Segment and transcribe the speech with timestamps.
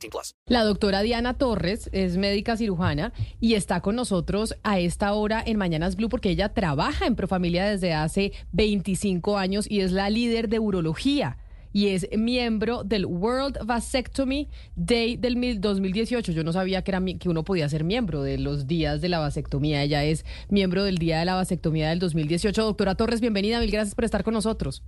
[0.00, 0.34] 18 plus.
[0.46, 5.58] La doctora Diana Torres es médica cirujana y está con nosotros a esta hora en
[5.58, 10.48] Mañanas Blue porque ella trabaja en Profamilia desde hace 25 años y es la líder
[10.48, 11.38] de urología
[11.72, 16.32] y es miembro del World Vasectomy Day del mil- 2018.
[16.32, 19.20] Yo no sabía que, era, que uno podía ser miembro de los días de la
[19.20, 19.82] vasectomía.
[19.84, 22.64] Ella es miembro del Día de la Vasectomía del 2018.
[22.64, 23.60] Doctora Torres, bienvenida.
[23.60, 24.82] Mil gracias por estar con nosotros.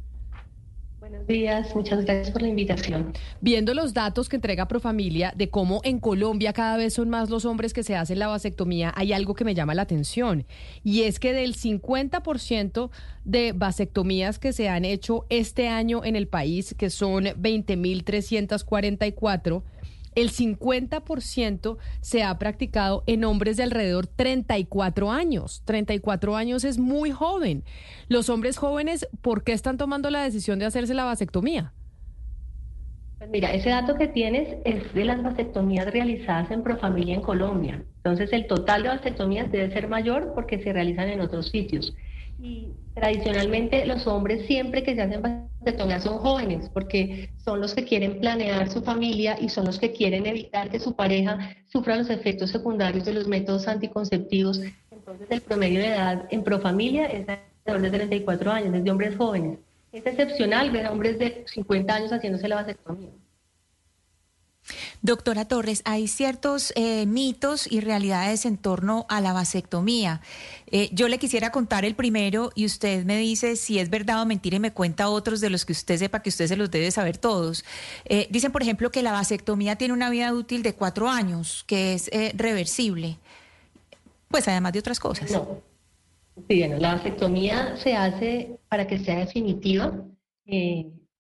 [1.12, 3.12] Buenos días, muchas gracias por la invitación.
[3.42, 7.44] Viendo los datos que entrega Profamilia de cómo en Colombia cada vez son más los
[7.44, 10.46] hombres que se hacen la vasectomía, hay algo que me llama la atención.
[10.82, 12.88] Y es que del 50%
[13.26, 19.62] de vasectomías que se han hecho este año en el país, que son 20.344,
[20.14, 25.62] el 50% se ha practicado en hombres de alrededor 34 años.
[25.64, 27.64] 34 años es muy joven.
[28.08, 31.72] Los hombres jóvenes, ¿por qué están tomando la decisión de hacerse la vasectomía?
[33.18, 37.84] Pues mira, ese dato que tienes es de las vasectomías realizadas en Profamilia en Colombia.
[37.98, 41.94] Entonces, el total de vasectomías debe ser mayor porque se realizan en otros sitios.
[42.40, 45.51] Y tradicionalmente los hombres siempre que se hacen vasectomías
[46.00, 50.26] son jóvenes porque son los que quieren planear su familia y son los que quieren
[50.26, 51.38] evitar que su pareja
[51.70, 54.60] sufra los efectos secundarios de los métodos anticonceptivos.
[54.90, 57.26] Entonces, el promedio de edad en Profamilia es
[57.64, 59.58] alrededor de 34 años, es de hombres jóvenes.
[59.92, 63.10] Es excepcional ver a hombres de 50 años haciéndose la vasectomía.
[65.04, 70.20] Doctora Torres, hay ciertos eh, mitos y realidades en torno a la vasectomía.
[70.68, 74.26] Eh, yo le quisiera contar el primero y usted me dice si es verdad o
[74.26, 76.92] mentira y me cuenta otros de los que usted sepa que usted se los debe
[76.92, 77.64] saber todos.
[78.04, 81.94] Eh, dicen, por ejemplo, que la vasectomía tiene una vida útil de cuatro años, que
[81.94, 83.18] es reversible.
[84.28, 85.32] Pues además de otras cosas.
[85.32, 85.62] No.
[86.48, 89.92] Sí, bueno, la vasectomía se hace para que sea definitiva.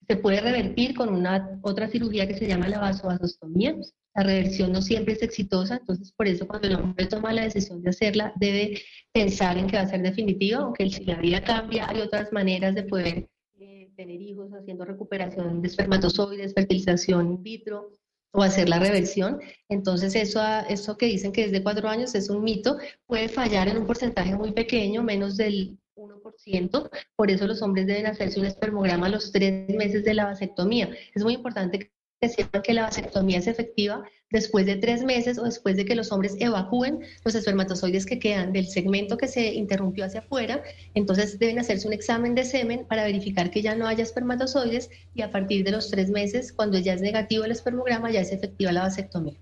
[0.06, 3.76] Se puede revertir con una otra cirugía que se llama la vasovasostomía.
[4.14, 7.82] La reversión no siempre es exitosa, entonces por eso cuando el hombre toma la decisión
[7.82, 8.80] de hacerla debe
[9.12, 12.74] pensar en que va a ser definitiva, aunque si la vida cambia hay otras maneras
[12.74, 17.90] de poder eh, tener hijos haciendo recuperación de espermatozoides, fertilización in vitro
[18.32, 19.40] o hacer la reversión.
[19.68, 22.76] Entonces eso, eso que dicen que es de cuatro años es un mito,
[23.06, 28.06] puede fallar en un porcentaje muy pequeño, menos del 1%, por eso los hombres deben
[28.06, 30.90] hacerse un espermograma a los tres meses de la vasectomía.
[31.14, 35.44] Es muy importante que sepan que la vasectomía es efectiva después de tres meses o
[35.44, 40.04] después de que los hombres evacúen los espermatozoides que quedan del segmento que se interrumpió
[40.04, 40.62] hacia afuera.
[40.94, 45.22] Entonces deben hacerse un examen de semen para verificar que ya no haya espermatozoides y
[45.22, 48.72] a partir de los tres meses, cuando ya es negativo el espermograma, ya es efectiva
[48.72, 49.36] la vasectomía.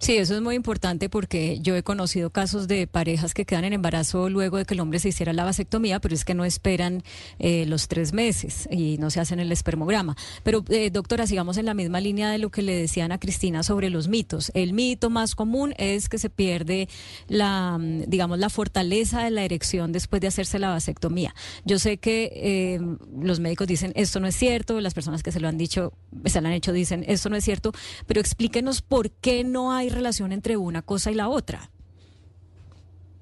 [0.00, 3.72] Sí, eso es muy importante porque yo he conocido casos de parejas que quedan en
[3.72, 7.02] embarazo luego de que el hombre se hiciera la vasectomía, pero es que no esperan
[7.40, 10.16] eh, los tres meses y no se hacen el espermograma.
[10.44, 13.64] Pero, eh, doctora, sigamos en la misma línea de lo que le decían a Cristina
[13.64, 14.52] sobre los mitos.
[14.54, 16.88] El mito más común es que se pierde
[17.26, 21.34] la, mm, digamos, la fortaleza de la erección después de hacerse la vasectomía.
[21.64, 22.80] Yo sé que eh,
[23.20, 25.92] los médicos dicen esto no es cierto, las personas que se lo han dicho,
[26.24, 27.72] se lo han hecho dicen esto no es cierto,
[28.06, 31.70] pero explíquenos por qué no hay relación entre una cosa y la otra.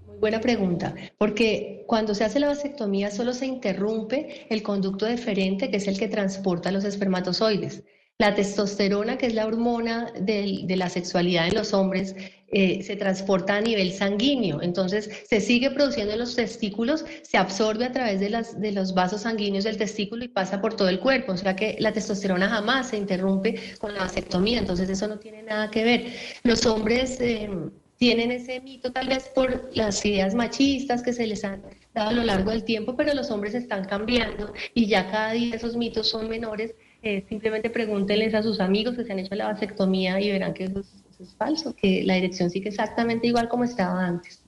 [0.07, 5.71] Muy buena pregunta, porque cuando se hace la vasectomía solo se interrumpe el conducto deferente,
[5.71, 7.83] que es el que transporta los espermatozoides.
[8.19, 12.17] La testosterona, que es la hormona de la sexualidad en los hombres,
[12.49, 14.63] eh, se transporta a nivel sanguíneo.
[14.63, 19.65] Entonces, se sigue produciendo en los testículos, se absorbe a través de los vasos sanguíneos
[19.65, 21.33] del testículo y pasa por todo el cuerpo.
[21.33, 24.61] O sea que la testosterona jamás se interrumpe con la vasectomía.
[24.61, 26.13] Entonces, eso no tiene nada que ver.
[26.43, 27.21] Los hombres...
[27.21, 27.51] eh,
[27.99, 31.63] tienen ese mito tal vez por las ideas machistas que se les han
[31.95, 35.55] dado a lo largo del tiempo, pero los hombres están cambiando y ya cada día
[35.57, 36.75] esos mitos son menores.
[37.09, 40.65] Eh, simplemente pregúntenles a sus amigos que se han hecho la vasectomía y verán que
[40.65, 44.43] eso es, falso, que la dirección sigue exactamente igual como estaba antes.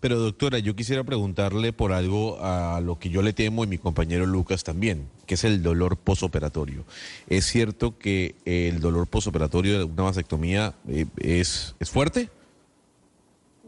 [0.00, 3.78] Pero doctora, yo quisiera preguntarle por algo a lo que yo le temo y mi
[3.78, 6.84] compañero Lucas también, que es el dolor posoperatorio.
[7.28, 12.30] ¿Es cierto que el dolor posoperatorio de una vasectomía eh, es, es fuerte?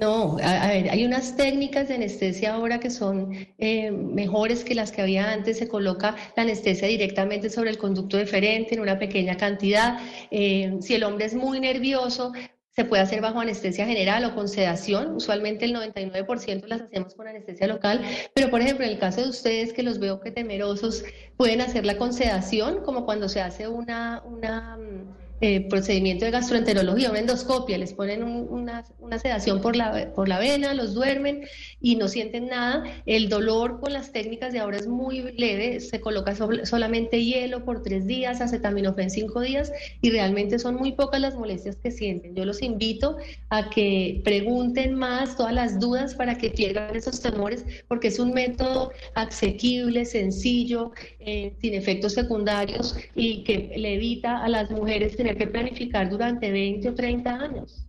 [0.00, 4.92] No, a, ver, hay unas técnicas de anestesia ahora que son eh, mejores que las
[4.92, 5.58] que había antes.
[5.58, 9.98] Se coloca la anestesia directamente sobre el conducto deferente en una pequeña cantidad.
[10.30, 12.32] Eh, si el hombre es muy nervioso,
[12.70, 15.16] se puede hacer bajo anestesia general o con sedación.
[15.16, 18.00] Usualmente el 99% las hacemos con anestesia local,
[18.34, 21.02] pero por ejemplo en el caso de ustedes que los veo que temerosos,
[21.36, 27.11] pueden hacerla con sedación, como cuando se hace una, una mm, eh, procedimiento de gastroenterología,
[27.11, 28.85] una endoscopia, les ponen una,
[29.23, 31.43] sedación por la, por la vena, los duermen
[31.81, 32.82] y no sienten nada.
[33.06, 37.82] El dolor con las técnicas de ahora es muy leve, se coloca solamente hielo por
[37.82, 42.35] tres días, acetaminofén cinco días y realmente son muy pocas las molestias que sienten.
[42.35, 43.17] Yo los invito
[43.50, 48.32] a que pregunten más todas las dudas para que pierdan esos temores porque es un
[48.32, 55.27] método asequible, sencillo, eh, sin efectos secundarios y que le evita a las mujeres tener
[55.34, 57.88] que planificar durante 20 o 30 años.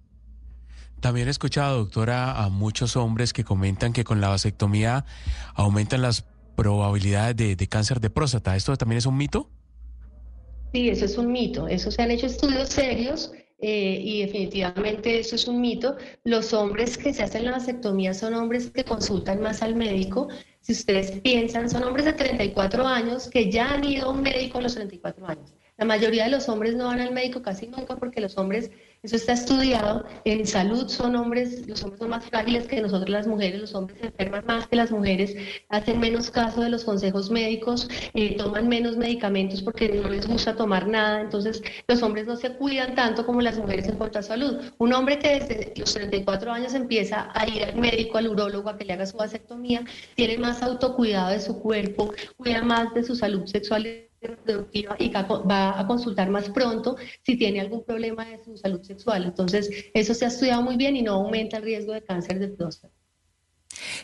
[0.99, 5.05] También he escuchado, doctora, a muchos hombres que comentan que con la vasectomía
[5.55, 6.25] aumentan las
[6.55, 8.55] probabilidades de, cáncer de próstata.
[8.55, 9.49] ¿Esto también es un mito?
[10.73, 11.67] Sí, eso es un mito.
[11.69, 15.95] Eso se han hecho estudios serios eh, y definitivamente eso es un mito.
[16.25, 20.27] Los hombres que se hacen la vasectomía son hombres que consultan más al médico.
[20.59, 24.57] Si ustedes piensan, son hombres de 34 años que ya han ido a un médico
[24.57, 25.53] a los 34 años.
[25.79, 28.69] La mayoría de los hombres no van al médico casi nunca porque los hombres,
[29.01, 33.27] eso está estudiado, en salud son hombres, los hombres son más frágiles que nosotros las
[33.27, 35.37] mujeres, los hombres se enferman más que las mujeres,
[35.69, 40.53] hacen menos caso de los consejos médicos, eh, toman menos medicamentos porque no les gusta
[40.53, 44.21] tomar nada, entonces los hombres no se cuidan tanto como las mujeres en cuanto a
[44.21, 44.59] salud.
[44.79, 48.77] Un hombre que desde los 34 años empieza a ir al médico, al urólogo, a
[48.77, 49.85] que le haga su vasectomía,
[50.15, 55.79] tiene más autocuidado de su cuerpo, cuida más de su salud sexual reproductiva y va
[55.79, 59.25] a consultar más pronto si tiene algún problema de su salud sexual.
[59.25, 62.49] Entonces, eso se ha estudiado muy bien y no aumenta el riesgo de cáncer de
[62.49, 62.93] próstata.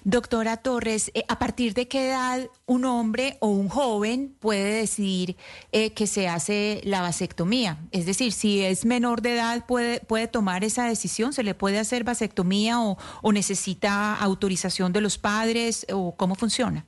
[0.03, 5.35] Doctora Torres, eh, ¿a partir de qué edad un hombre o un joven puede decidir
[5.71, 7.79] eh, que se hace la vasectomía?
[7.91, 11.33] Es decir, si es menor de edad, ¿puede, puede tomar esa decisión?
[11.33, 16.85] ¿Se le puede hacer vasectomía o, o necesita autorización de los padres o cómo funciona?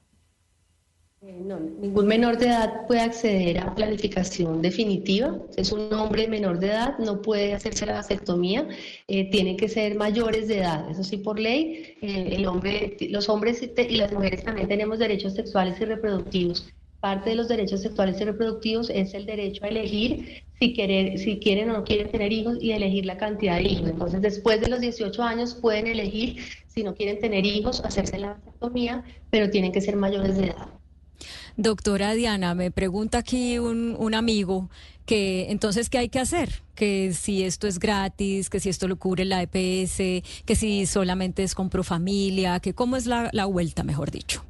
[1.28, 5.38] Eh, no, ningún menor de edad puede acceder a planificación definitiva.
[5.58, 8.66] Es un hombre menor de edad, no puede hacerse la vasectomía.
[9.10, 10.90] Eh, tienen que ser mayores de edad.
[10.90, 15.34] Eso sí, por ley, eh, el hombre, los hombres y las mujeres también tenemos derechos
[15.34, 16.66] sexuales y reproductivos.
[17.02, 21.40] Parte de los derechos sexuales y reproductivos es el derecho a elegir si, querer, si
[21.40, 23.90] quieren o no quieren tener hijos y elegir la cantidad de hijos.
[23.90, 26.38] Entonces, después de los 18 años pueden elegir
[26.68, 30.77] si no quieren tener hijos, hacerse la vasectomía, pero tienen que ser mayores de edad.
[31.60, 34.70] Doctora Diana, me pregunta aquí un, un, amigo
[35.08, 36.62] que entonces, ¿qué hay que hacer?
[36.76, 39.98] Que si esto es gratis, que si esto lo cubre la EPS,
[40.46, 44.44] que si solamente es con Profamilia, que cómo es la, la vuelta, mejor dicho.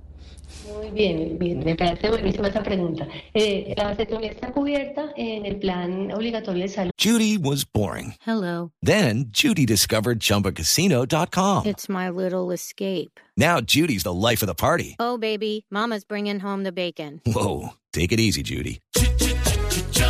[0.78, 3.08] Muy bien, bien, me parece buenísima esa pregunta.
[3.34, 6.92] Eh, la vasectomía está cubierta en el plan obligatorio de salud.
[7.02, 8.14] Judy was boring.
[8.26, 8.72] Hello.
[8.82, 11.66] Then Judy discovered chumbacasino.com.
[11.66, 13.20] It's my little escape.
[13.36, 14.96] Now Judy's the life of the party.
[15.00, 17.22] Oh, baby, mama's bringing home the bacon.
[17.26, 18.80] Whoa, take it easy, Judy.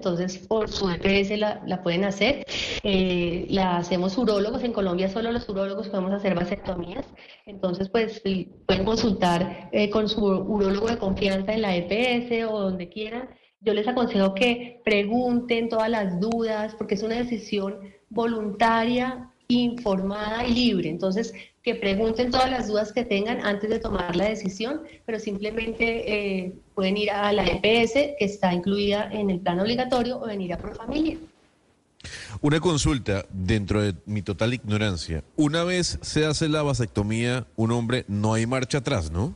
[0.00, 2.46] Entonces, por su EPS la, la pueden hacer.
[2.82, 4.64] Eh, la hacemos urólogos.
[4.64, 7.04] En Colombia solo los urólogos podemos hacer vasectomías.
[7.44, 8.22] Entonces, pues
[8.66, 13.28] pueden consultar eh, con su urólogo de confianza en la EPS o donde quieran.
[13.60, 17.78] Yo les aconsejo que pregunten todas las dudas porque es una decisión
[18.08, 20.88] voluntaria, informada y libre.
[20.88, 26.44] Entonces, que pregunten todas las dudas que tengan antes de tomar la decisión, pero simplemente
[26.44, 30.54] eh, pueden ir a la EPS que está incluida en el plan obligatorio o venir
[30.54, 31.18] a Profamilia.
[32.40, 35.22] Una consulta dentro de mi total ignorancia.
[35.36, 39.34] Una vez se hace la vasectomía, un hombre, no hay marcha atrás, ¿no?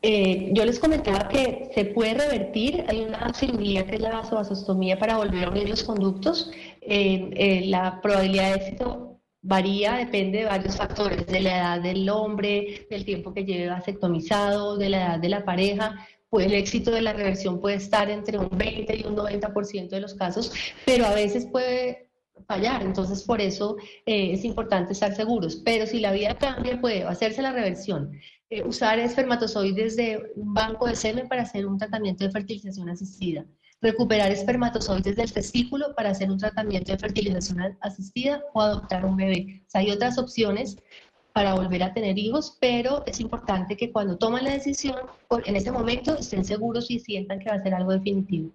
[0.00, 4.96] Eh, yo les comentaba que se puede revertir, hay una cirugía que es la vasovasostomía
[4.96, 6.52] para volver a unir los conductos.
[6.90, 12.86] Eh, la probabilidad de éxito varía, depende de varios factores, de la edad del hombre,
[12.90, 16.06] del tiempo que lleve vasectomizado, de la edad de la pareja.
[16.30, 20.00] Pues el éxito de la reversión puede estar entre un 20 y un 90% de
[20.00, 20.52] los casos,
[20.86, 22.08] pero a veces puede
[22.46, 23.76] fallar, entonces por eso
[24.06, 25.56] eh, es importante estar seguros.
[25.56, 28.12] Pero si la vida cambia, puede hacerse la reversión,
[28.50, 33.44] eh, usar espermatozoides de un banco de semen para hacer un tratamiento de fertilización asistida
[33.80, 39.62] recuperar espermatozoides del testículo para hacer un tratamiento de fertilización asistida o adoptar un bebé.
[39.74, 40.76] Hay otras opciones
[41.32, 44.96] para volver a tener hijos, pero es importante que cuando toman la decisión,
[45.44, 48.50] en ese momento estén seguros y sientan que va a ser algo definitivo.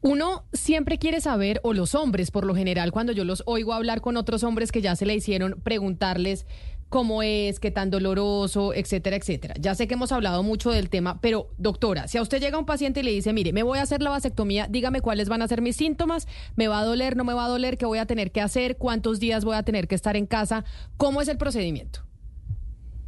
[0.00, 4.00] Uno siempre quiere saber, o los hombres por lo general, cuando yo los oigo hablar
[4.00, 6.46] con otros hombres que ya se le hicieron, preguntarles
[6.88, 9.54] cómo es, qué tan doloroso, etcétera, etcétera.
[9.58, 12.66] Ya sé que hemos hablado mucho del tema, pero doctora, si a usted llega un
[12.66, 15.48] paciente y le dice, mire, me voy a hacer la vasectomía, dígame cuáles van a
[15.48, 16.26] ser mis síntomas,
[16.56, 18.76] me va a doler, no me va a doler, qué voy a tener que hacer,
[18.76, 20.64] cuántos días voy a tener que estar en casa,
[20.96, 22.00] ¿cómo es el procedimiento?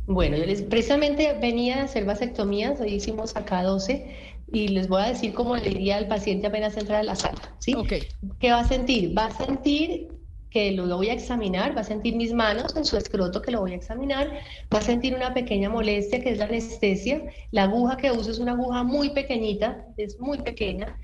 [0.07, 4.07] Bueno, yo les precisamente venía a hacer vasectomías, hoy hicimos acá 12
[4.53, 7.55] y les voy a decir cómo le diría al paciente apenas entra a la sala,
[7.61, 7.75] ¿sí?
[8.41, 9.17] ¿Qué va a sentir?
[9.17, 10.09] Va a sentir
[10.51, 13.61] que lo voy a examinar, va a sentir mis manos en su escroto que lo
[13.61, 14.31] voy a examinar,
[14.73, 18.39] va a sentir una pequeña molestia que es la anestesia, la aguja que uso es
[18.41, 20.99] una aguja muy pequeñita, es muy pequeña,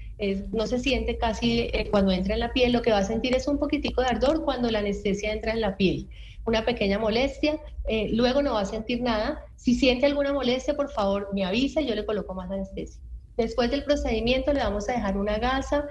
[0.53, 3.37] no se siente casi eh, cuando entra en la piel, lo que va a sentir
[3.37, 6.09] es un poquitico de ardor cuando la anestesia entra en la piel,
[6.45, 10.91] una pequeña molestia, eh, luego no va a sentir nada, si siente alguna molestia por
[10.91, 13.01] favor me avisa y yo le coloco más anestesia.
[13.37, 15.87] Después del procedimiento le vamos a dejar una gasa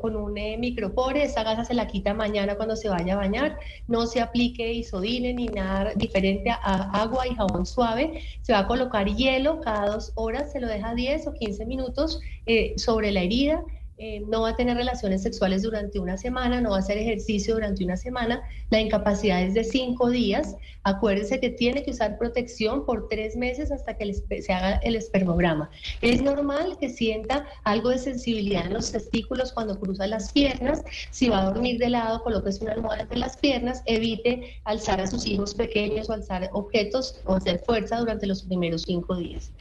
[0.00, 3.58] con, un eh, micropore, esa gasa se la quita mañana cuando se vaya a bañar,
[3.88, 8.66] no se aplique isodine ni nada diferente a agua y jabón suave, se va a
[8.66, 13.22] colocar hielo cada dos horas, se lo deja 10 o 15 minutos eh, sobre la
[13.22, 13.64] herida,
[13.96, 17.54] eh, no va a tener relaciones sexuales durante una semana, no va a hacer ejercicio
[17.54, 20.56] durante una semana, la incapacidad es de cinco días.
[20.82, 25.70] Acuérdese que tiene que usar protección por tres meses hasta que se haga el espermograma.
[26.02, 30.82] Es normal que sienta algo de sensibilidad en los testículos cuando cruza las piernas.
[31.10, 35.06] Si va a dormir de lado, colóquese una almohada entre las piernas, evite alzar a
[35.06, 39.52] sus hijos pequeños o alzar objetos o hacer fuerza durante los primeros cinco días.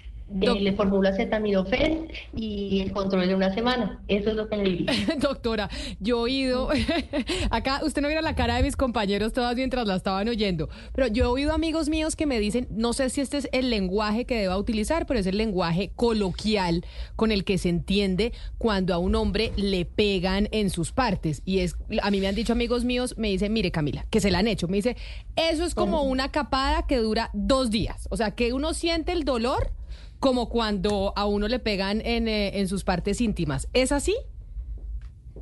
[0.41, 4.01] Eh, le formula acetaminofén y el control de una semana.
[4.07, 4.91] Eso es lo que le diría.
[5.19, 6.69] Doctora, yo he oído,
[7.51, 11.07] acá usted no viera la cara de mis compañeros todas mientras la estaban oyendo, pero
[11.07, 14.25] yo he oído amigos míos que me dicen, no sé si este es el lenguaje
[14.25, 18.97] que deba utilizar, pero es el lenguaje coloquial con el que se entiende cuando a
[18.97, 21.41] un hombre le pegan en sus partes.
[21.45, 24.31] Y es, a mí me han dicho amigos míos, me dicen, mire Camila, que se
[24.31, 24.95] la han hecho, me dice,
[25.35, 28.07] eso es como una capada que dura dos días.
[28.09, 29.71] O sea, que uno siente el dolor
[30.19, 33.67] como cuando a uno le pegan en, eh, en sus partes íntimas.
[33.73, 34.15] ¿Es así?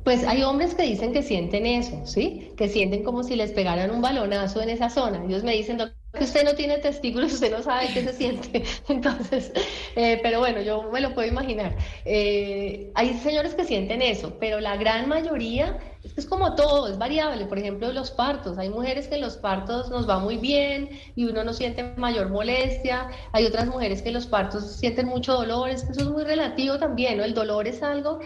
[0.04, 2.50] Pues hay hombres que dicen que sienten eso, ¿sí?
[2.56, 5.24] Que sienten como si les pegaran un balonazo en esa zona.
[5.24, 5.78] Ellos me dicen,
[6.12, 8.62] que usted no tiene testículos, usted no sabe qué se siente.
[8.88, 9.52] Entonces,
[9.96, 11.74] eh, pero bueno, yo me lo puedo imaginar.
[12.04, 16.88] Eh, hay señores que sienten eso, pero la gran mayoría es que es como todo,
[16.88, 17.46] es variable.
[17.46, 18.58] Por ejemplo, los partos.
[18.58, 22.28] Hay mujeres que en los partos nos va muy bien y uno no siente mayor
[22.28, 23.08] molestia.
[23.32, 25.70] Hay otras mujeres que en los partos sienten mucho dolor.
[25.70, 27.24] Es que eso es muy relativo también, ¿no?
[27.24, 28.20] El dolor es algo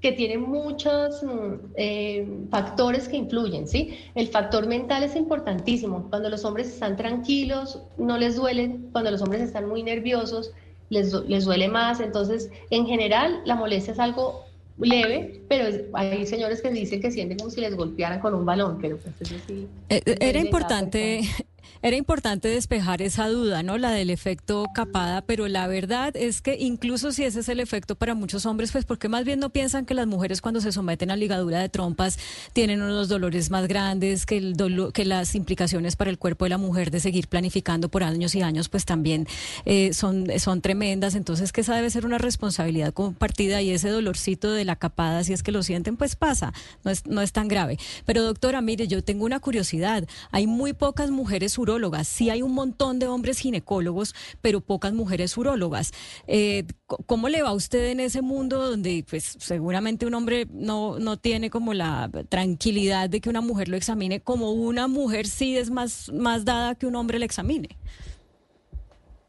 [0.00, 3.98] que tiene muchos mm, eh, factores que influyen, ¿sí?
[4.14, 6.08] El factor mental es importantísimo.
[6.08, 8.88] Cuando los hombres están tranquilos, no les duelen.
[8.92, 10.52] Cuando los hombres están muy nerviosos,
[10.88, 12.00] les, les duele más.
[12.00, 14.44] Entonces, en general, la molestia es algo
[14.78, 18.78] leve, pero hay señores que dicen que sienten como si les golpearan con un balón,
[18.80, 19.68] pero pues eso sí.
[19.88, 21.20] Eh, era importante,
[21.82, 23.78] era importante despejar esa duda, ¿no?
[23.78, 27.96] La del efecto capada, pero la verdad es que incluso si ese es el efecto
[27.96, 31.10] para muchos hombres, pues porque más bien no piensan que las mujeres cuando se someten
[31.10, 32.18] a ligadura de trompas
[32.52, 36.50] tienen unos dolores más grandes, que el dolor, que las implicaciones para el cuerpo de
[36.50, 39.26] la mujer de seguir planificando por años y años, pues también
[39.64, 41.14] eh, son, son tremendas.
[41.14, 45.32] Entonces, que esa debe ser una responsabilidad compartida y ese dolorcito de la capada, si
[45.32, 46.52] es que lo sienten, pues pasa,
[46.84, 47.78] no es, no es tan grave.
[48.04, 50.06] Pero doctora, mire, yo tengo una curiosidad.
[50.30, 52.08] Hay muy pocas mujeres urólogas.
[52.08, 55.92] Sí hay un montón de hombres ginecólogos, pero pocas mujeres urólogas.
[56.26, 56.64] Eh,
[57.06, 61.16] ¿Cómo le va a usted en ese mundo donde pues seguramente un hombre no, no
[61.18, 65.70] tiene como la tranquilidad de que una mujer lo examine, como una mujer sí es
[65.70, 67.68] más, más dada que un hombre le examine?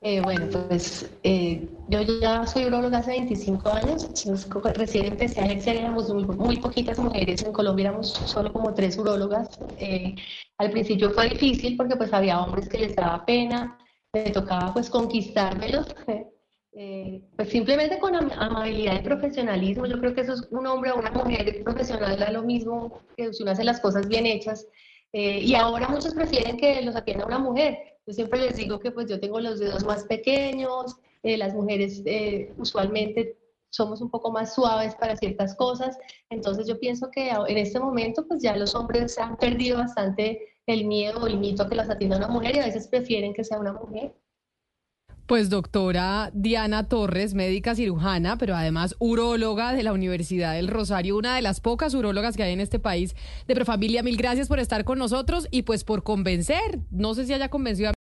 [0.03, 4.09] Eh, bueno, pues eh, yo ya soy urologa hace 25 años,
[4.73, 9.47] recién empecé a ejercer, éramos muy, poquitas mujeres, en Colombia éramos solo como tres urólogas.
[9.77, 10.15] Eh,
[10.57, 13.77] al principio fue difícil porque pues había hombres que les daba pena,
[14.11, 15.85] me tocaba pues conquistármelos,
[17.35, 21.11] pues simplemente con amabilidad y profesionalismo, yo creo que eso es un hombre o una
[21.11, 24.67] mujer profesional da lo mismo que si uno hace las cosas bien hechas.
[25.13, 29.07] y ahora muchos prefieren que los atienda una mujer, yo siempre les digo que pues
[29.07, 33.37] yo tengo los dedos más pequeños, eh, las mujeres eh, usualmente
[33.69, 35.97] somos un poco más suaves para ciertas cosas,
[36.29, 40.85] entonces yo pienso que en este momento pues ya los hombres han perdido bastante el
[40.85, 43.59] miedo o el mito que las atienda una mujer y a veces prefieren que sea
[43.59, 44.13] una mujer.
[45.25, 51.35] Pues doctora Diana Torres, médica cirujana, pero además uróloga de la Universidad del Rosario, una
[51.35, 53.15] de las pocas urólogas que hay en este país
[53.47, 54.03] de Profamilia.
[54.03, 56.79] Mil gracias por estar con nosotros y pues por convencer.
[56.91, 58.00] No sé si haya convencido a...